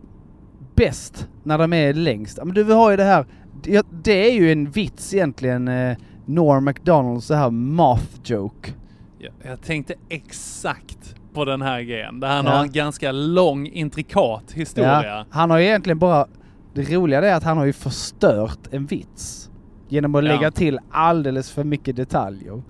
[0.75, 2.39] bäst när de är längst.
[2.45, 3.27] Men du vi har ju det här,
[3.63, 8.71] det, det är ju en vits egentligen, eh, Norm MacDonalds så här moth joke.
[9.19, 12.21] Jag, jag tänkte exakt på den här grejen.
[12.21, 12.51] Där han Ja.
[12.51, 15.27] har en ganska lång, intrikat historia.
[15.31, 16.27] han har ju egentligen bara,
[16.75, 19.51] det roliga är att han har ju förstört en vits.
[19.89, 20.31] Genom att Ja.
[20.33, 22.63] lägga till alldeles för mycket detaljer.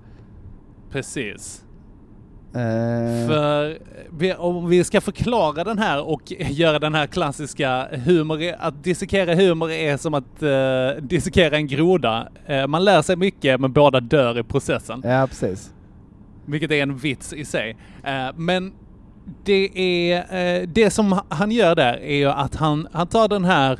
[0.91, 1.65] Precis.
[2.53, 3.77] Eh, För
[4.37, 9.71] om vi ska förklara den här och göra den här klassiska humor, att dissekera humor
[9.71, 12.27] är som att uh, dissekera en groda.
[12.45, 15.01] Eh, man lär sig mycket men båda dör i processen.
[15.05, 15.73] Ja precis.
[16.45, 17.77] Vilket är en vits i sig.
[18.03, 18.73] Eh, men
[19.43, 19.79] det
[20.11, 23.79] är, det som han gör där är ju att han, han tar den här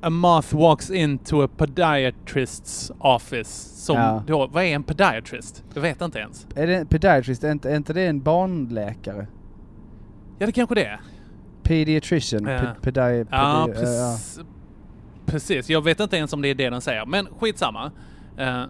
[0.00, 3.50] A moth walks into a podiatrist's office.
[3.84, 4.22] Som Ja.
[4.26, 5.64] då, vad är en podiatrist?
[5.74, 6.46] Jag vet inte ens.
[6.54, 9.26] Är det en podiatrist, är inte, är inte det en barnläkare?
[10.38, 11.00] Ja, det kanske det är.
[11.62, 12.50] Pediatrician, Ja.
[12.58, 14.16] pe- pedi, Ja, pedi, ja.
[15.26, 15.68] precis.
[15.70, 17.90] Jag vet inte ens om det är det den säger, men skitsamma.
[18.36, 18.62] Eh,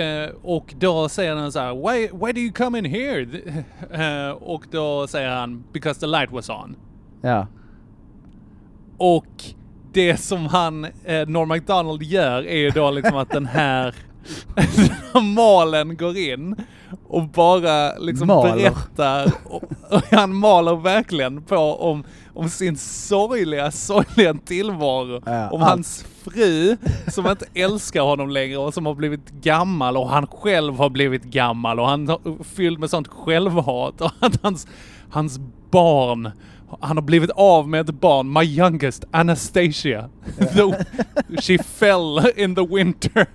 [0.00, 3.26] eh, och då säger den så här, why, why do you come in here?
[4.28, 6.76] Eh, och då säger han, because the light was on.
[7.22, 7.46] ja.
[8.98, 9.44] Och
[9.96, 13.94] det som han, eh, Norm MacDonald gör är ju då liksom att den här
[15.34, 16.56] malen går in
[17.08, 18.56] och bara liksom Maler.
[18.56, 19.32] berättar.
[19.44, 22.04] Och, och han maler verkligen på om,
[22.34, 25.22] om sin sorgliga, sorgliga tillvaro.
[25.26, 25.70] Ja, om allt.
[25.70, 26.76] hans fru
[27.08, 31.24] som inte älskar honom längre och som har blivit gammal och han själv har blivit
[31.24, 34.66] gammal och han har fylld med sånt självhat och att hans,
[35.10, 35.38] hans
[35.70, 36.30] barn
[36.80, 40.08] han har blivit av med ett barn, my youngest, Anastasia.
[40.38, 40.84] The,
[41.42, 43.26] she fell in the winter.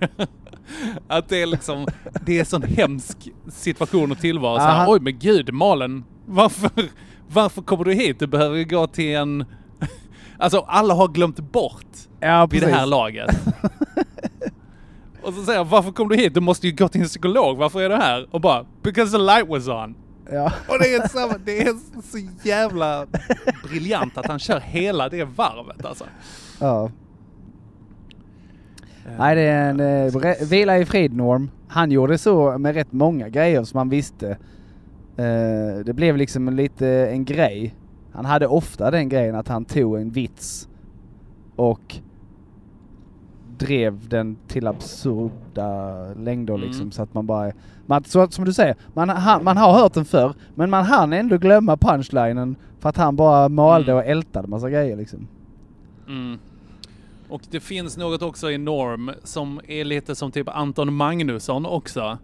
[1.08, 1.86] Att det är liksom,
[2.26, 4.56] det är en sån hemsk situation och tillvaro.
[4.56, 4.90] Så här.
[4.90, 6.70] Oj men gud Malen, varför,
[7.28, 8.18] varför kommer du hit?
[8.18, 9.44] Du behöver gå till en...
[10.38, 11.86] Alltså alla har glömt bort
[12.20, 13.30] Ja, vid det här laget.
[15.22, 16.34] Och så säger han, varför kom du hit?
[16.34, 18.26] Du måste ju gå till en psykolog, varför är du här?
[18.30, 19.94] Och bara, because the light was on.
[20.30, 20.52] Ja.
[20.68, 23.06] Och det är, så, det är så jävla
[23.68, 26.04] briljant att han kör hela det varvet alltså.
[26.60, 26.90] ja.
[29.18, 31.50] Nej, det är en eh, bre- vila i frid Norm.
[31.68, 34.30] Han gjorde så med rätt många grejer som han visste.
[35.16, 37.74] Eh, det blev liksom en lite en grej.
[38.12, 40.68] Han hade ofta den grejen att han tog en vits
[41.56, 41.96] och
[43.58, 46.66] drev den till absurda längder Mm.
[46.66, 47.52] liksom så att man bara...
[47.86, 51.12] Man, så, som du säger, man, han, man har hört den förr men man hann
[51.12, 54.04] ändå glömma punchlinen för att han bara malde Mm.
[54.04, 55.28] och ältade massa grejer liksom.
[56.08, 56.38] Mm.
[57.28, 62.18] Och det finns något också i Norm som är lite som typ Anton Magnusson också.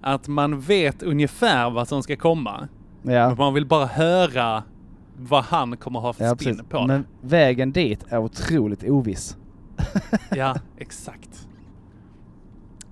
[0.00, 2.68] Att man vet ungefär vad som ska komma.
[3.02, 3.28] Ja.
[3.28, 4.62] Men man vill bara höra
[5.18, 6.68] vad han kommer ha för Ja, spin precis.
[6.68, 6.86] på det.
[6.86, 9.36] Men vägen dit är otroligt oviss.
[10.36, 11.46] Ja, exakt.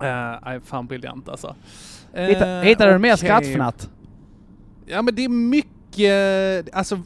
[0.03, 1.55] Uh, fan briljant alltså.
[2.13, 3.89] Hitta, Eh, hittade du mer skrattfnatt?
[4.85, 6.99] Ja men det är mycket, alltså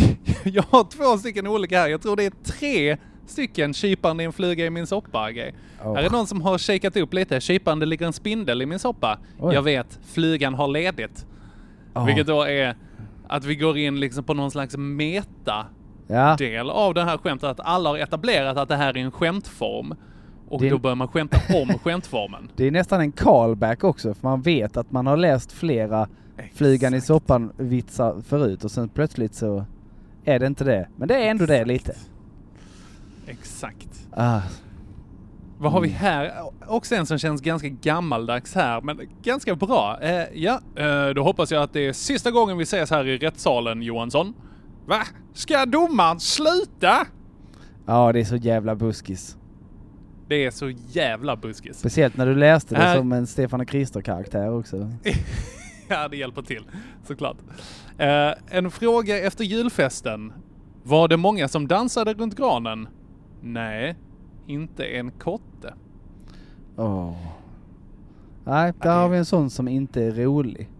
[0.44, 1.88] jag har två stycken olika här.
[1.88, 5.30] Jag tror det är tre stycken kyparen i en fluga i min soppa.
[5.84, 5.94] Åh.
[5.94, 7.40] Här är någon som har shakat upp lite.
[7.40, 9.18] Kyparen det ligger en spindel i min soppa.
[9.38, 9.54] Oj.
[9.54, 11.26] Jag vet, flugan har ledigt.
[11.94, 12.06] Åh.
[12.06, 12.76] Vilket då är
[13.28, 15.66] att vi går in liksom på någon slags meta
[16.12, 17.48] Ja, del av det här skämtet.
[17.50, 19.94] Att alla har etablerat att det här är en skämtform.
[20.48, 22.50] Och Det då börjar man skämta om skämtformen.
[22.56, 26.08] det är nästan en callback också för man vet att man har läst flera
[26.54, 27.06] flygan i Exakt.
[27.06, 29.64] soppan vitsar förut och sen plötsligt så
[30.24, 30.88] är det inte det.
[30.96, 31.68] Men det är ändå det Exakt.
[31.68, 31.94] lite.
[33.26, 34.08] Exakt.
[34.12, 34.40] Ah,
[35.58, 35.98] Vad har vi Mm.
[36.00, 36.32] här?
[36.66, 39.98] Också en som känns ganska gammaldags här, men ganska bra.
[40.02, 43.18] Eh, ja, eh, då hoppas jag att det är sista gången vi ses här i
[43.18, 44.34] rättssalen, Johansson.
[44.86, 45.02] Va?
[45.32, 47.06] Ska domaren sluta?
[47.86, 49.36] ja, det är så jävla buskis.
[50.28, 51.78] Det är så jävla buskis.
[51.78, 52.96] Speciellt när du läste det Äh.
[52.96, 54.90] som en Stefan och Krister-karaktär också.
[55.88, 56.64] Ja, det hjälper till,
[57.06, 57.36] såklart.
[57.98, 60.32] Eh, en fråga efter julfesten.
[60.82, 62.88] Var det många som dansade runt granen?
[63.42, 63.96] Nej,
[64.46, 65.74] inte en kotte.
[66.76, 67.16] Åh.
[68.44, 70.70] Nej, där har vi en sån som inte är rolig.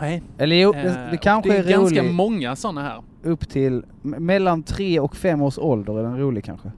[0.00, 0.22] Nej.
[0.38, 3.02] Eller jo, Eh, det, det kanske det är, är, ganska rolig många sådana här.
[3.22, 6.68] upp till mellan tre och fem års ålder är den rolig kanske.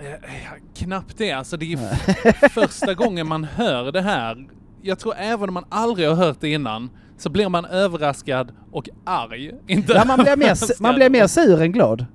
[0.00, 0.06] Eh,
[0.44, 1.32] ja, knappt det.
[1.32, 4.46] Alltså det är första gången man hör det här.
[4.82, 8.88] Jag tror även om man aldrig har hört det innan så blir man överraskad och
[9.04, 9.52] arg.
[9.66, 12.06] Inte Ja, man, blir mer, man blir mer sur än glad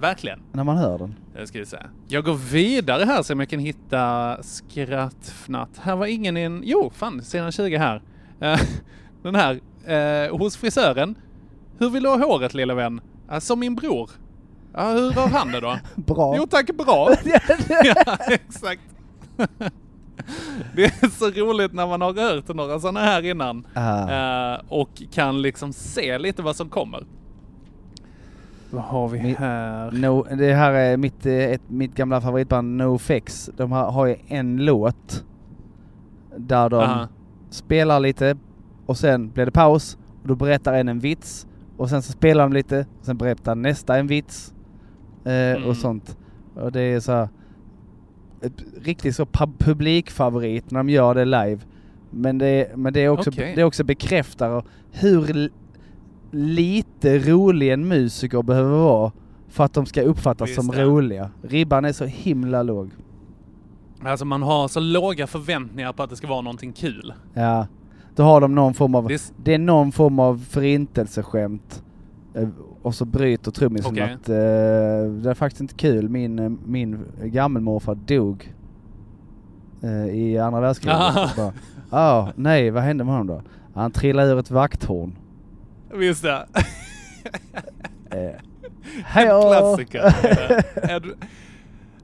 [0.00, 0.40] Verkligen.
[0.52, 1.14] när man hör den.
[1.34, 1.86] Det ska vi säga.
[2.08, 5.78] Jag går vidare här så om jag kan hitta skrattfnatt.
[5.78, 6.62] Här var ingen i en...
[6.64, 8.02] Jo, fan, sidan 20 här.
[8.40, 8.60] Eh,
[9.22, 9.60] Den här.
[9.84, 11.14] eh, hos frisören.
[11.78, 13.00] Hur vill du ha håret lilla vän?
[13.28, 14.10] "Ja, som min bror.
[14.74, 15.78] Ja, hur har han det då?
[16.14, 16.34] Bra.
[16.36, 17.14] Jo tack, bra.
[17.84, 18.80] ja, exakt.
[20.74, 23.66] Det är så roligt när man har hört några sådana här innan.
[23.74, 24.52] Ah.
[24.54, 27.04] eh, och kan liksom se lite vad som kommer.
[28.70, 29.90] Vad har vi här?
[29.90, 33.50] No, det här är mitt, eh, ett, mitt gamla favoritband NoFX.
[33.56, 35.24] De har, har ju en låt
[36.36, 37.08] där de Aha.
[37.50, 38.36] Spelar lite
[38.86, 42.42] och sen blir det paus och då berättar en en vits och sen så spelar
[42.44, 44.54] de lite och sen berättar nästa en vits
[45.24, 45.64] eh, Mm.
[45.68, 46.16] och sånt.
[46.54, 47.28] Och det är så här,
[48.42, 51.58] ett riktigt så pub- publikfavorit när de gör det live.
[52.10, 53.52] Men det, men det är också, Okej.
[53.56, 55.50] det också bekräftar hur
[56.30, 59.12] lite rolig en musiker behöver vara
[59.48, 60.84] för att de ska uppfattas Visst som det.
[60.84, 61.30] roliga.
[61.42, 62.90] Ribban är så himla låg.
[64.04, 67.14] Alltså man har så låga förväntningar på att det ska vara någonting kul.
[67.34, 67.66] Ja.
[68.14, 71.82] Då har de någon form av, Det det är är, s- någon form av förintelseskämt.
[72.34, 72.48] Eh,
[72.82, 74.02] Och så bryter trummisen Okej.
[74.14, 74.34] att eh,
[75.22, 76.08] det är faktiskt inte kul.
[76.08, 78.54] Min, eh, min gammelmorfar dog
[79.82, 80.96] eh, i andra världskriget.
[81.38, 81.52] Ah.
[81.90, 83.42] Ja, nej, vad hände med honom då?
[83.74, 85.16] Han trillade ur ett vakthorn.
[85.94, 86.46] Visst det.
[88.10, 88.40] Eh,
[89.22, 90.14] En klassiker.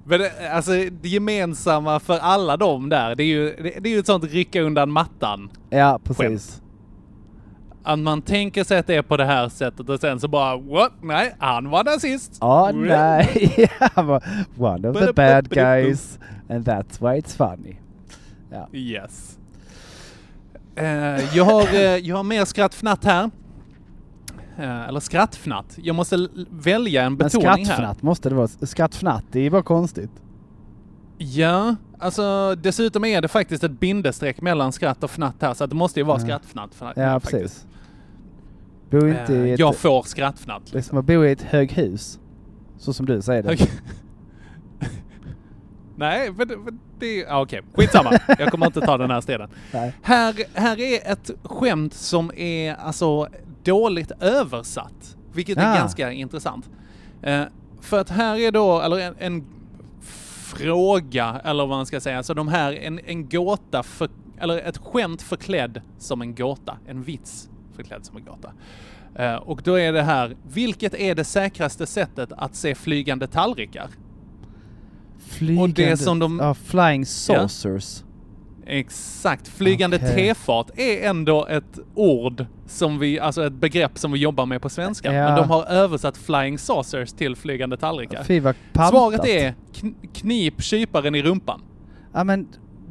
[0.09, 3.93] Men det, alltså det gemensamma för alla dem där, det är ju, det, det är
[3.93, 5.51] ju ett sånt rycka undan mattan.
[5.71, 6.21] Ja, precis.
[6.51, 6.63] Skämt.
[7.83, 10.57] Att man tänker sig att det är på det här sättet och sen så bara
[10.57, 10.93] what?
[11.03, 12.39] Nej, han var nazist.
[12.41, 12.89] Ja, Mm.
[12.89, 13.69] nej.
[14.59, 17.77] One of the bad guys and that's why it's funny.
[18.51, 18.69] Ja.
[18.73, 19.39] Yes.
[20.77, 23.31] Eh, jag, har, eh, jag har mer skrattfnatt här.
[24.59, 25.79] Eh, eller skrattfnatt.
[25.83, 27.65] Jag måste välja en Men betoning här.
[27.65, 28.49] skrattfnatt måste det vara.
[28.49, 30.11] Skrattfnatt, det är bara konstigt.
[31.19, 35.71] Ja, alltså dessutom är det faktiskt ett bindestreck mellan skratt och fnatt här så att
[35.71, 36.25] det måste ju vara Ja.
[36.25, 36.75] skrattfnatt.
[36.75, 37.33] För, Ja, faktiskt.
[37.43, 37.67] precis.
[38.91, 40.63] Bo inte Eh, i ett, jag får skrattfnatt.
[40.73, 42.19] Det är som att bo i ett höghus.
[42.79, 43.57] Så som du säger det.
[45.99, 47.63] Nej, men det, men det ja, okej.
[47.75, 48.19] Skitsamma.
[48.39, 49.49] Jag kommer inte ta den här striden.
[49.73, 49.95] Nej.
[50.03, 53.29] Här, här är ett skämt som är alltså
[53.67, 55.17] dåligt översatt.
[55.33, 55.75] Vilket är Ah.
[55.75, 56.71] ganska intressant.
[57.23, 57.43] Eh,
[57.81, 59.45] för att här är då, eller en, en
[60.55, 62.23] fråga, eller vad man ska säga.
[62.23, 66.77] Så de här, en, en gåta, för, eller ett skämt förklädd som en gåta.
[66.87, 68.53] En vits förklädd som en gåta.
[69.15, 73.89] Eh, och då är det här, vilket är det säkraste sättet att se flygande tallrikar?
[75.19, 78.03] Flygande, som de- ja, flying saucers.
[78.67, 79.49] Exakt.
[79.49, 80.15] Flygande Okej.
[80.15, 84.69] tefat är ändå ett ord som vi, alltså ett begrepp som vi jobbar med på
[84.69, 85.13] svenska.
[85.15, 85.25] Ja.
[85.29, 88.23] Men de har översatt flying saucers till flygande tallrikar.
[88.25, 88.91] Fy vad pantat.
[88.91, 91.61] Svaret är kn- knip kyparen i rumpan.
[92.13, 92.49] Ja men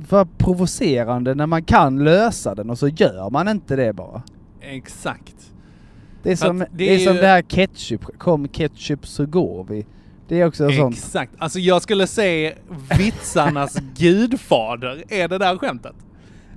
[0.10, 4.22] vad provocerande när man kan lösa den och så gör man inte det bara.
[4.62, 5.36] Exakt.
[6.24, 9.26] Det är som det det är är som ju- det här ketchup, kom ketchup så
[9.26, 9.86] går vi.
[10.28, 10.96] Det är också sånt.
[10.96, 11.32] Exakt.
[11.38, 12.52] Alltså jag skulle säga
[12.98, 15.96] vitsarnas gudfader är det där skämtet.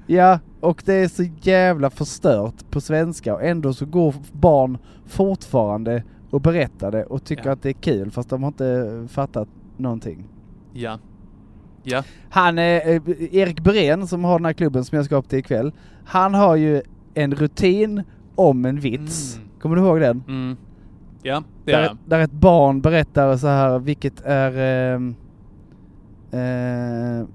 [0.06, 6.02] Ja, och det är så jävla förstört på svenska och ändå så går barn fortfarande
[6.30, 7.52] och berättar det och tycker Ja.
[7.52, 10.24] att det är kul fast de har inte fattat någonting.
[10.72, 10.98] Ja.
[11.82, 12.02] Ja.
[12.30, 13.02] Han, eh, eh,
[13.34, 15.72] Erik Berén som har den här klubben som jag ska upp till ikväll,
[16.04, 16.82] han har ju
[17.14, 18.02] en rutin
[18.34, 19.36] om en vits.
[19.36, 19.48] Mm.
[19.60, 20.22] Kommer du ihåg den?
[20.28, 20.56] Mm.
[21.22, 24.52] Ja, det är Där, där ett barn berättar så här, vilket är...
[24.94, 25.14] ehm,
[26.32, 27.26] eh,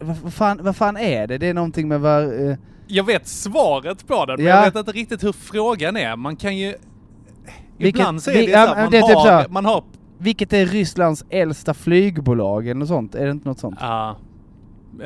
[0.00, 1.38] vad, vad, fan, vad fan är det?
[1.38, 2.48] Det är någonting med vad...
[2.50, 2.56] Eh,
[2.86, 4.56] Jag vet svaret på den, men Ja.
[4.56, 6.16] jag vet inte riktigt hur frågan är.
[6.16, 6.74] Man kan ju...
[7.76, 9.48] Vilket- Ibland så är det vi- så men man, det är typ så har, här.
[9.48, 9.84] man har...
[10.18, 13.14] vilket är Rysslands äldsta flygbolag eller något sånt?
[13.14, 13.78] Är det inte något sånt?
[13.80, 14.16] Ja,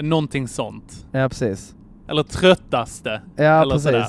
[0.00, 1.06] någonting sånt.
[1.12, 1.74] Ja, precis.
[2.08, 3.20] Eller tröttaste.
[3.36, 3.84] Ja, eller precis.
[3.84, 4.06] sådär.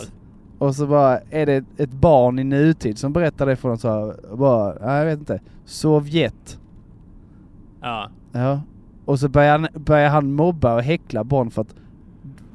[0.58, 3.90] Och så bara är det ett barn i nutid som berättar det för dem så
[3.90, 6.60] här, bara, ja, jag vet inte, Sovjet.
[7.82, 8.10] Ja.
[8.32, 8.62] Ja.
[9.06, 11.76] Och så börjar han, börjar han mobba och häckla barn för att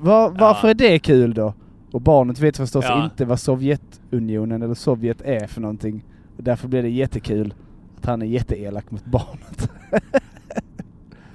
[0.01, 1.55] var, varför är det kul då?
[1.93, 3.05] Och barnet vet förstås Ja.
[3.05, 6.05] inte vad Sovjetunionen eller Sovjet är för någonting.
[6.37, 7.55] Därför blir det jättekul
[7.99, 9.71] att han är jätteelak mot barnet.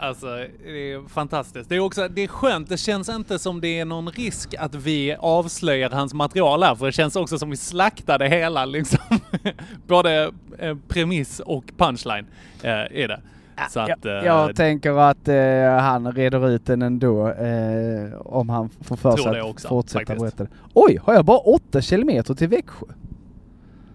[0.08, 0.28] Alltså,
[0.63, 1.70] det är fantastiskt.
[1.70, 2.70] Det är också, det är skönt.
[2.70, 6.86] Det känns inte som det är någon risk att vi avslöjar hans material här, för
[6.86, 9.00] det känns också som vi slaktade hela liksom.
[9.88, 12.26] Både eh, premiss och punchline
[12.62, 13.22] eh, är det.
[13.70, 18.50] Så att, eh, jag, jag tänker att eh, han reder ut den ändå eh, om
[18.50, 20.48] han får för sig att också, fortsätta berätta.
[20.74, 22.86] Oj, har jag bara åtta kilometer till Växjö?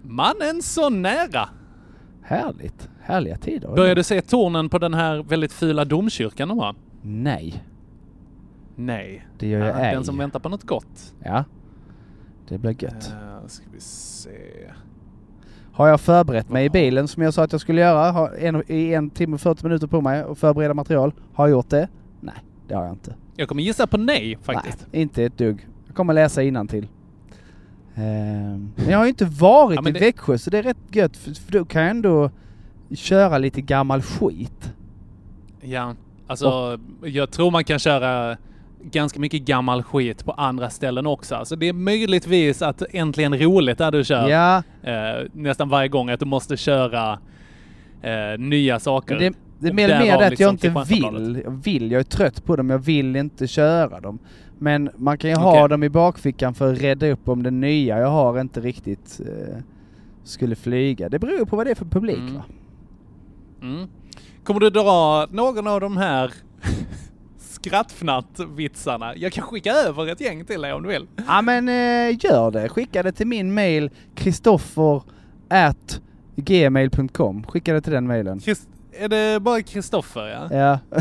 [0.02, 1.48] mannen så nära!
[2.22, 2.88] Härligt.
[3.10, 3.68] Härliga tider.
[3.68, 6.74] Börjar du se tornen på den här väldigt fula domkyrkan de har?
[7.02, 7.64] Nej,
[8.76, 9.26] Nej.
[9.38, 9.94] det gör jag Ja, ej.
[9.94, 11.14] Den som väntar på något gott.
[11.24, 11.44] Ja,
[12.48, 13.12] det blir gött.
[13.42, 14.30] Uh, ska vi se.
[15.72, 18.10] Har jag förberett mig i bilen som jag sa att jag skulle göra?
[18.10, 21.12] Har en, I en timme och 40 minuter på mig att förbereda material.
[21.34, 21.88] Har jag gjort det?
[22.20, 22.34] Nej,
[22.68, 23.14] det har jag inte.
[23.36, 24.86] Jag kommer gissa på nej faktiskt.
[24.92, 25.66] Nej, inte ett dugg.
[25.86, 26.88] Jag kommer läsa till.
[27.94, 30.76] Ehm, men jag har ju inte varit Ja, i det- Växjö så det är rätt
[30.92, 32.30] gött för, för då kan jag ändå
[32.94, 34.72] köra lite gammal skit.
[35.60, 35.94] Ja,
[36.26, 38.36] alltså jag tror man kan köra
[38.82, 41.34] ganska mycket gammal skit på andra ställen också.
[41.34, 46.10] Alltså det är möjligtvis att äntligen roligt där du kör Ja, eh, nästan varje gång
[46.10, 47.18] att du måste köra
[48.02, 49.18] eh, nya saker.
[49.18, 51.42] det, det är Och mer, mer det att liksom jag inte vill.
[51.44, 51.90] Jag vill.
[51.92, 52.70] Jag är trött på dem.
[52.70, 54.18] Jag vill inte köra dem.
[54.58, 55.68] Men man kan ju ha Okej.
[55.68, 59.56] dem i bakfickan för att rädda upp om det nya jag har inte riktigt eh,
[60.24, 61.08] skulle flyga.
[61.08, 62.34] Det beror på vad det är för publik Mm.
[62.34, 62.42] va?
[63.62, 63.88] Mm.
[64.44, 66.32] Kommer du dra någon av de här
[67.38, 69.16] skrattfnatt-vitsarna?
[69.16, 71.06] Jag kan skicka över ett gäng till dig om du vill.
[71.26, 72.68] Ja men eh, gör det.
[72.68, 75.02] Skicka det till min mail kristoffer
[75.50, 76.00] at
[76.36, 77.44] gmail.com.
[77.46, 78.38] Skicka det till den mailen.
[78.40, 80.56] Christ- är det bara Kristoffer ja?
[80.56, 81.00] Ja,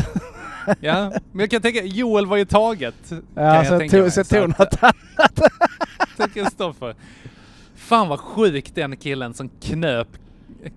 [0.80, 2.94] Ja, men jag kan tänka, Joel var ju taget.
[3.34, 5.40] ja jag så tänka tog, så tog något annat.
[6.34, 6.94] Kristoffer.
[7.76, 10.08] Fan vad sjuk den killen som knöp,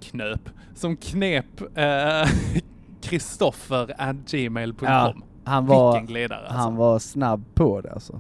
[0.02, 1.46] knöp, som knep
[1.78, 2.30] eh,
[3.02, 4.88] Kristoffer at gmail.com.
[4.90, 5.14] Ja,
[5.44, 6.54] han var, Vilken glidare alltså.
[6.58, 8.20] han var snabb på det alltså.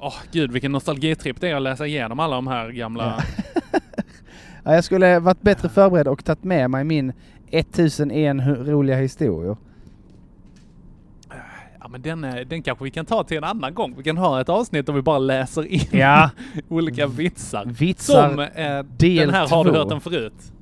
[0.00, 3.22] Åh gud vilken nostalgitripp det är att läsa igenom alla de här gamla...
[4.64, 7.12] Ja, jag skulle varit bättre förberedd och tagit med mig min
[7.50, 9.56] 1001 hu- roliga historier.
[11.82, 13.94] Ja men den, eh, den kanske vi kan ta till en annan gång.
[13.96, 16.30] Vi kan ha ett avsnitt där vi bara läser in Ja.
[16.68, 17.64] olika vitsar.
[17.66, 19.78] Vitsar Som eh, del den här har du två.
[19.78, 20.52] hört den förut.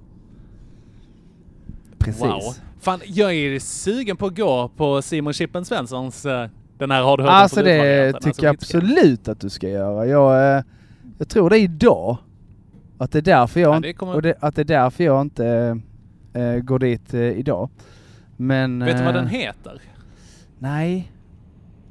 [1.98, 2.22] Precis.
[2.22, 2.40] Wow.
[2.80, 6.48] Fan, jag är sugen på att gå på Simon Chippen Svenssons eh,
[6.78, 9.40] den här har du hört Alltså den förut det varianten, tycker jag alltså absolut att
[9.40, 10.06] du ska göra.
[10.06, 10.62] Jag, eh,
[11.18, 12.16] jag tror det är idag.
[12.98, 15.20] Att det är därför jag, Ja, det kommer- och det, att det är därför jag
[15.20, 15.46] inte
[16.32, 17.70] eh, eh, går dit idag.
[18.36, 18.84] Men...
[18.84, 19.80] Vet du vad den heter?
[20.62, 21.12] Nej,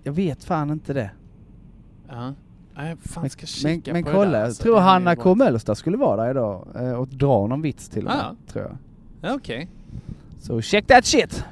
[0.03, 1.11] jag vet fan inte det.
[2.09, 2.33] Ja.
[2.75, 4.63] Nej, fan Men, ska kika men, men på kolla, det där, jag alltså.
[4.63, 5.15] tror Det är Hanna.
[5.15, 8.35] K Mölster skulle vara där idag eh, och dra någon vits till och med, Ah.
[8.51, 8.77] tror jag.
[9.21, 9.69] Ja, Okej.
[10.39, 11.43] Så check that shit!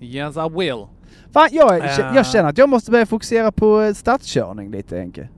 [0.00, 0.86] Yes I will.
[1.32, 2.14] Fan, jag, Ja.
[2.14, 5.28] jag känner att jag måste börja fokusera på eh, stadskörning lite Henke.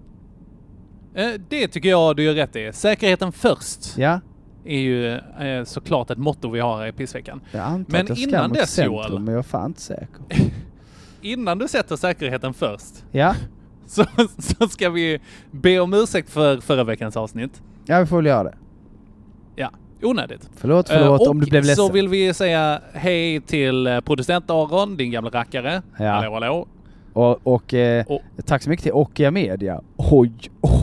[1.49, 2.73] Det tycker jag du gör rätt i.
[2.73, 4.21] Säkerheten först Ja,
[4.65, 5.21] är ju
[5.65, 7.41] såklart ett motto vi har här i pissveckan.
[7.53, 9.19] jag antar Men att jag ska innan mot dess, centrum, Joel.
[9.19, 10.09] men jag är fan inte säker.
[11.23, 13.35] Innan du sätter säkerheten först Ja,
[13.87, 14.05] så,
[14.39, 15.19] så ska vi
[15.51, 17.63] be om ursäkt för förra veckans avsnitt.
[17.87, 18.55] ja vi får väl göra det.
[19.57, 19.71] Ja,
[20.03, 20.51] onödigt.
[20.57, 21.87] Förlåt, förlåt Eh, om du blev ledsen.
[21.87, 25.83] så vill vi säga hej till eh, producent Aron, din gamla rackare.
[25.99, 26.05] Ja.
[26.13, 26.67] Hallå, hallå.
[27.13, 29.81] Och, och eh, Och- tack så mycket till Okia Media.
[29.97, 30.33] Oj,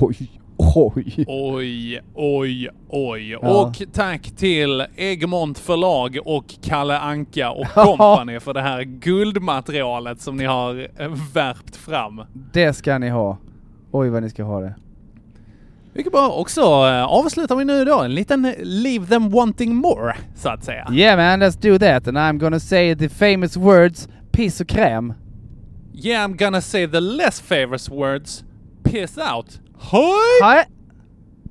[0.01, 1.25] oj, oj.
[1.27, 3.29] Oj, oj, oj.
[3.31, 3.37] Ja.
[3.37, 10.37] Och tack till Egmont förlag och Kalle Anka och company för det här guldmaterialet som
[10.37, 12.21] ni har eh, värpt fram.
[12.53, 13.37] Det ska ni ha.
[13.91, 14.75] Oj vad ni ska ha det.
[15.93, 16.29] Mycket bra.
[16.29, 20.63] Och så eh, avslutar vi nu då en liten Leave them wanting more, så att
[20.63, 20.87] säga.
[20.93, 25.13] Yeah man, let's do that and I'm gonna say the famous words piss och kräm.
[25.93, 28.43] Yeah, I'm gonna say the less famous words.
[28.83, 29.59] Piss out.
[29.77, 30.39] Hoj!
[30.41, 30.74] Hej!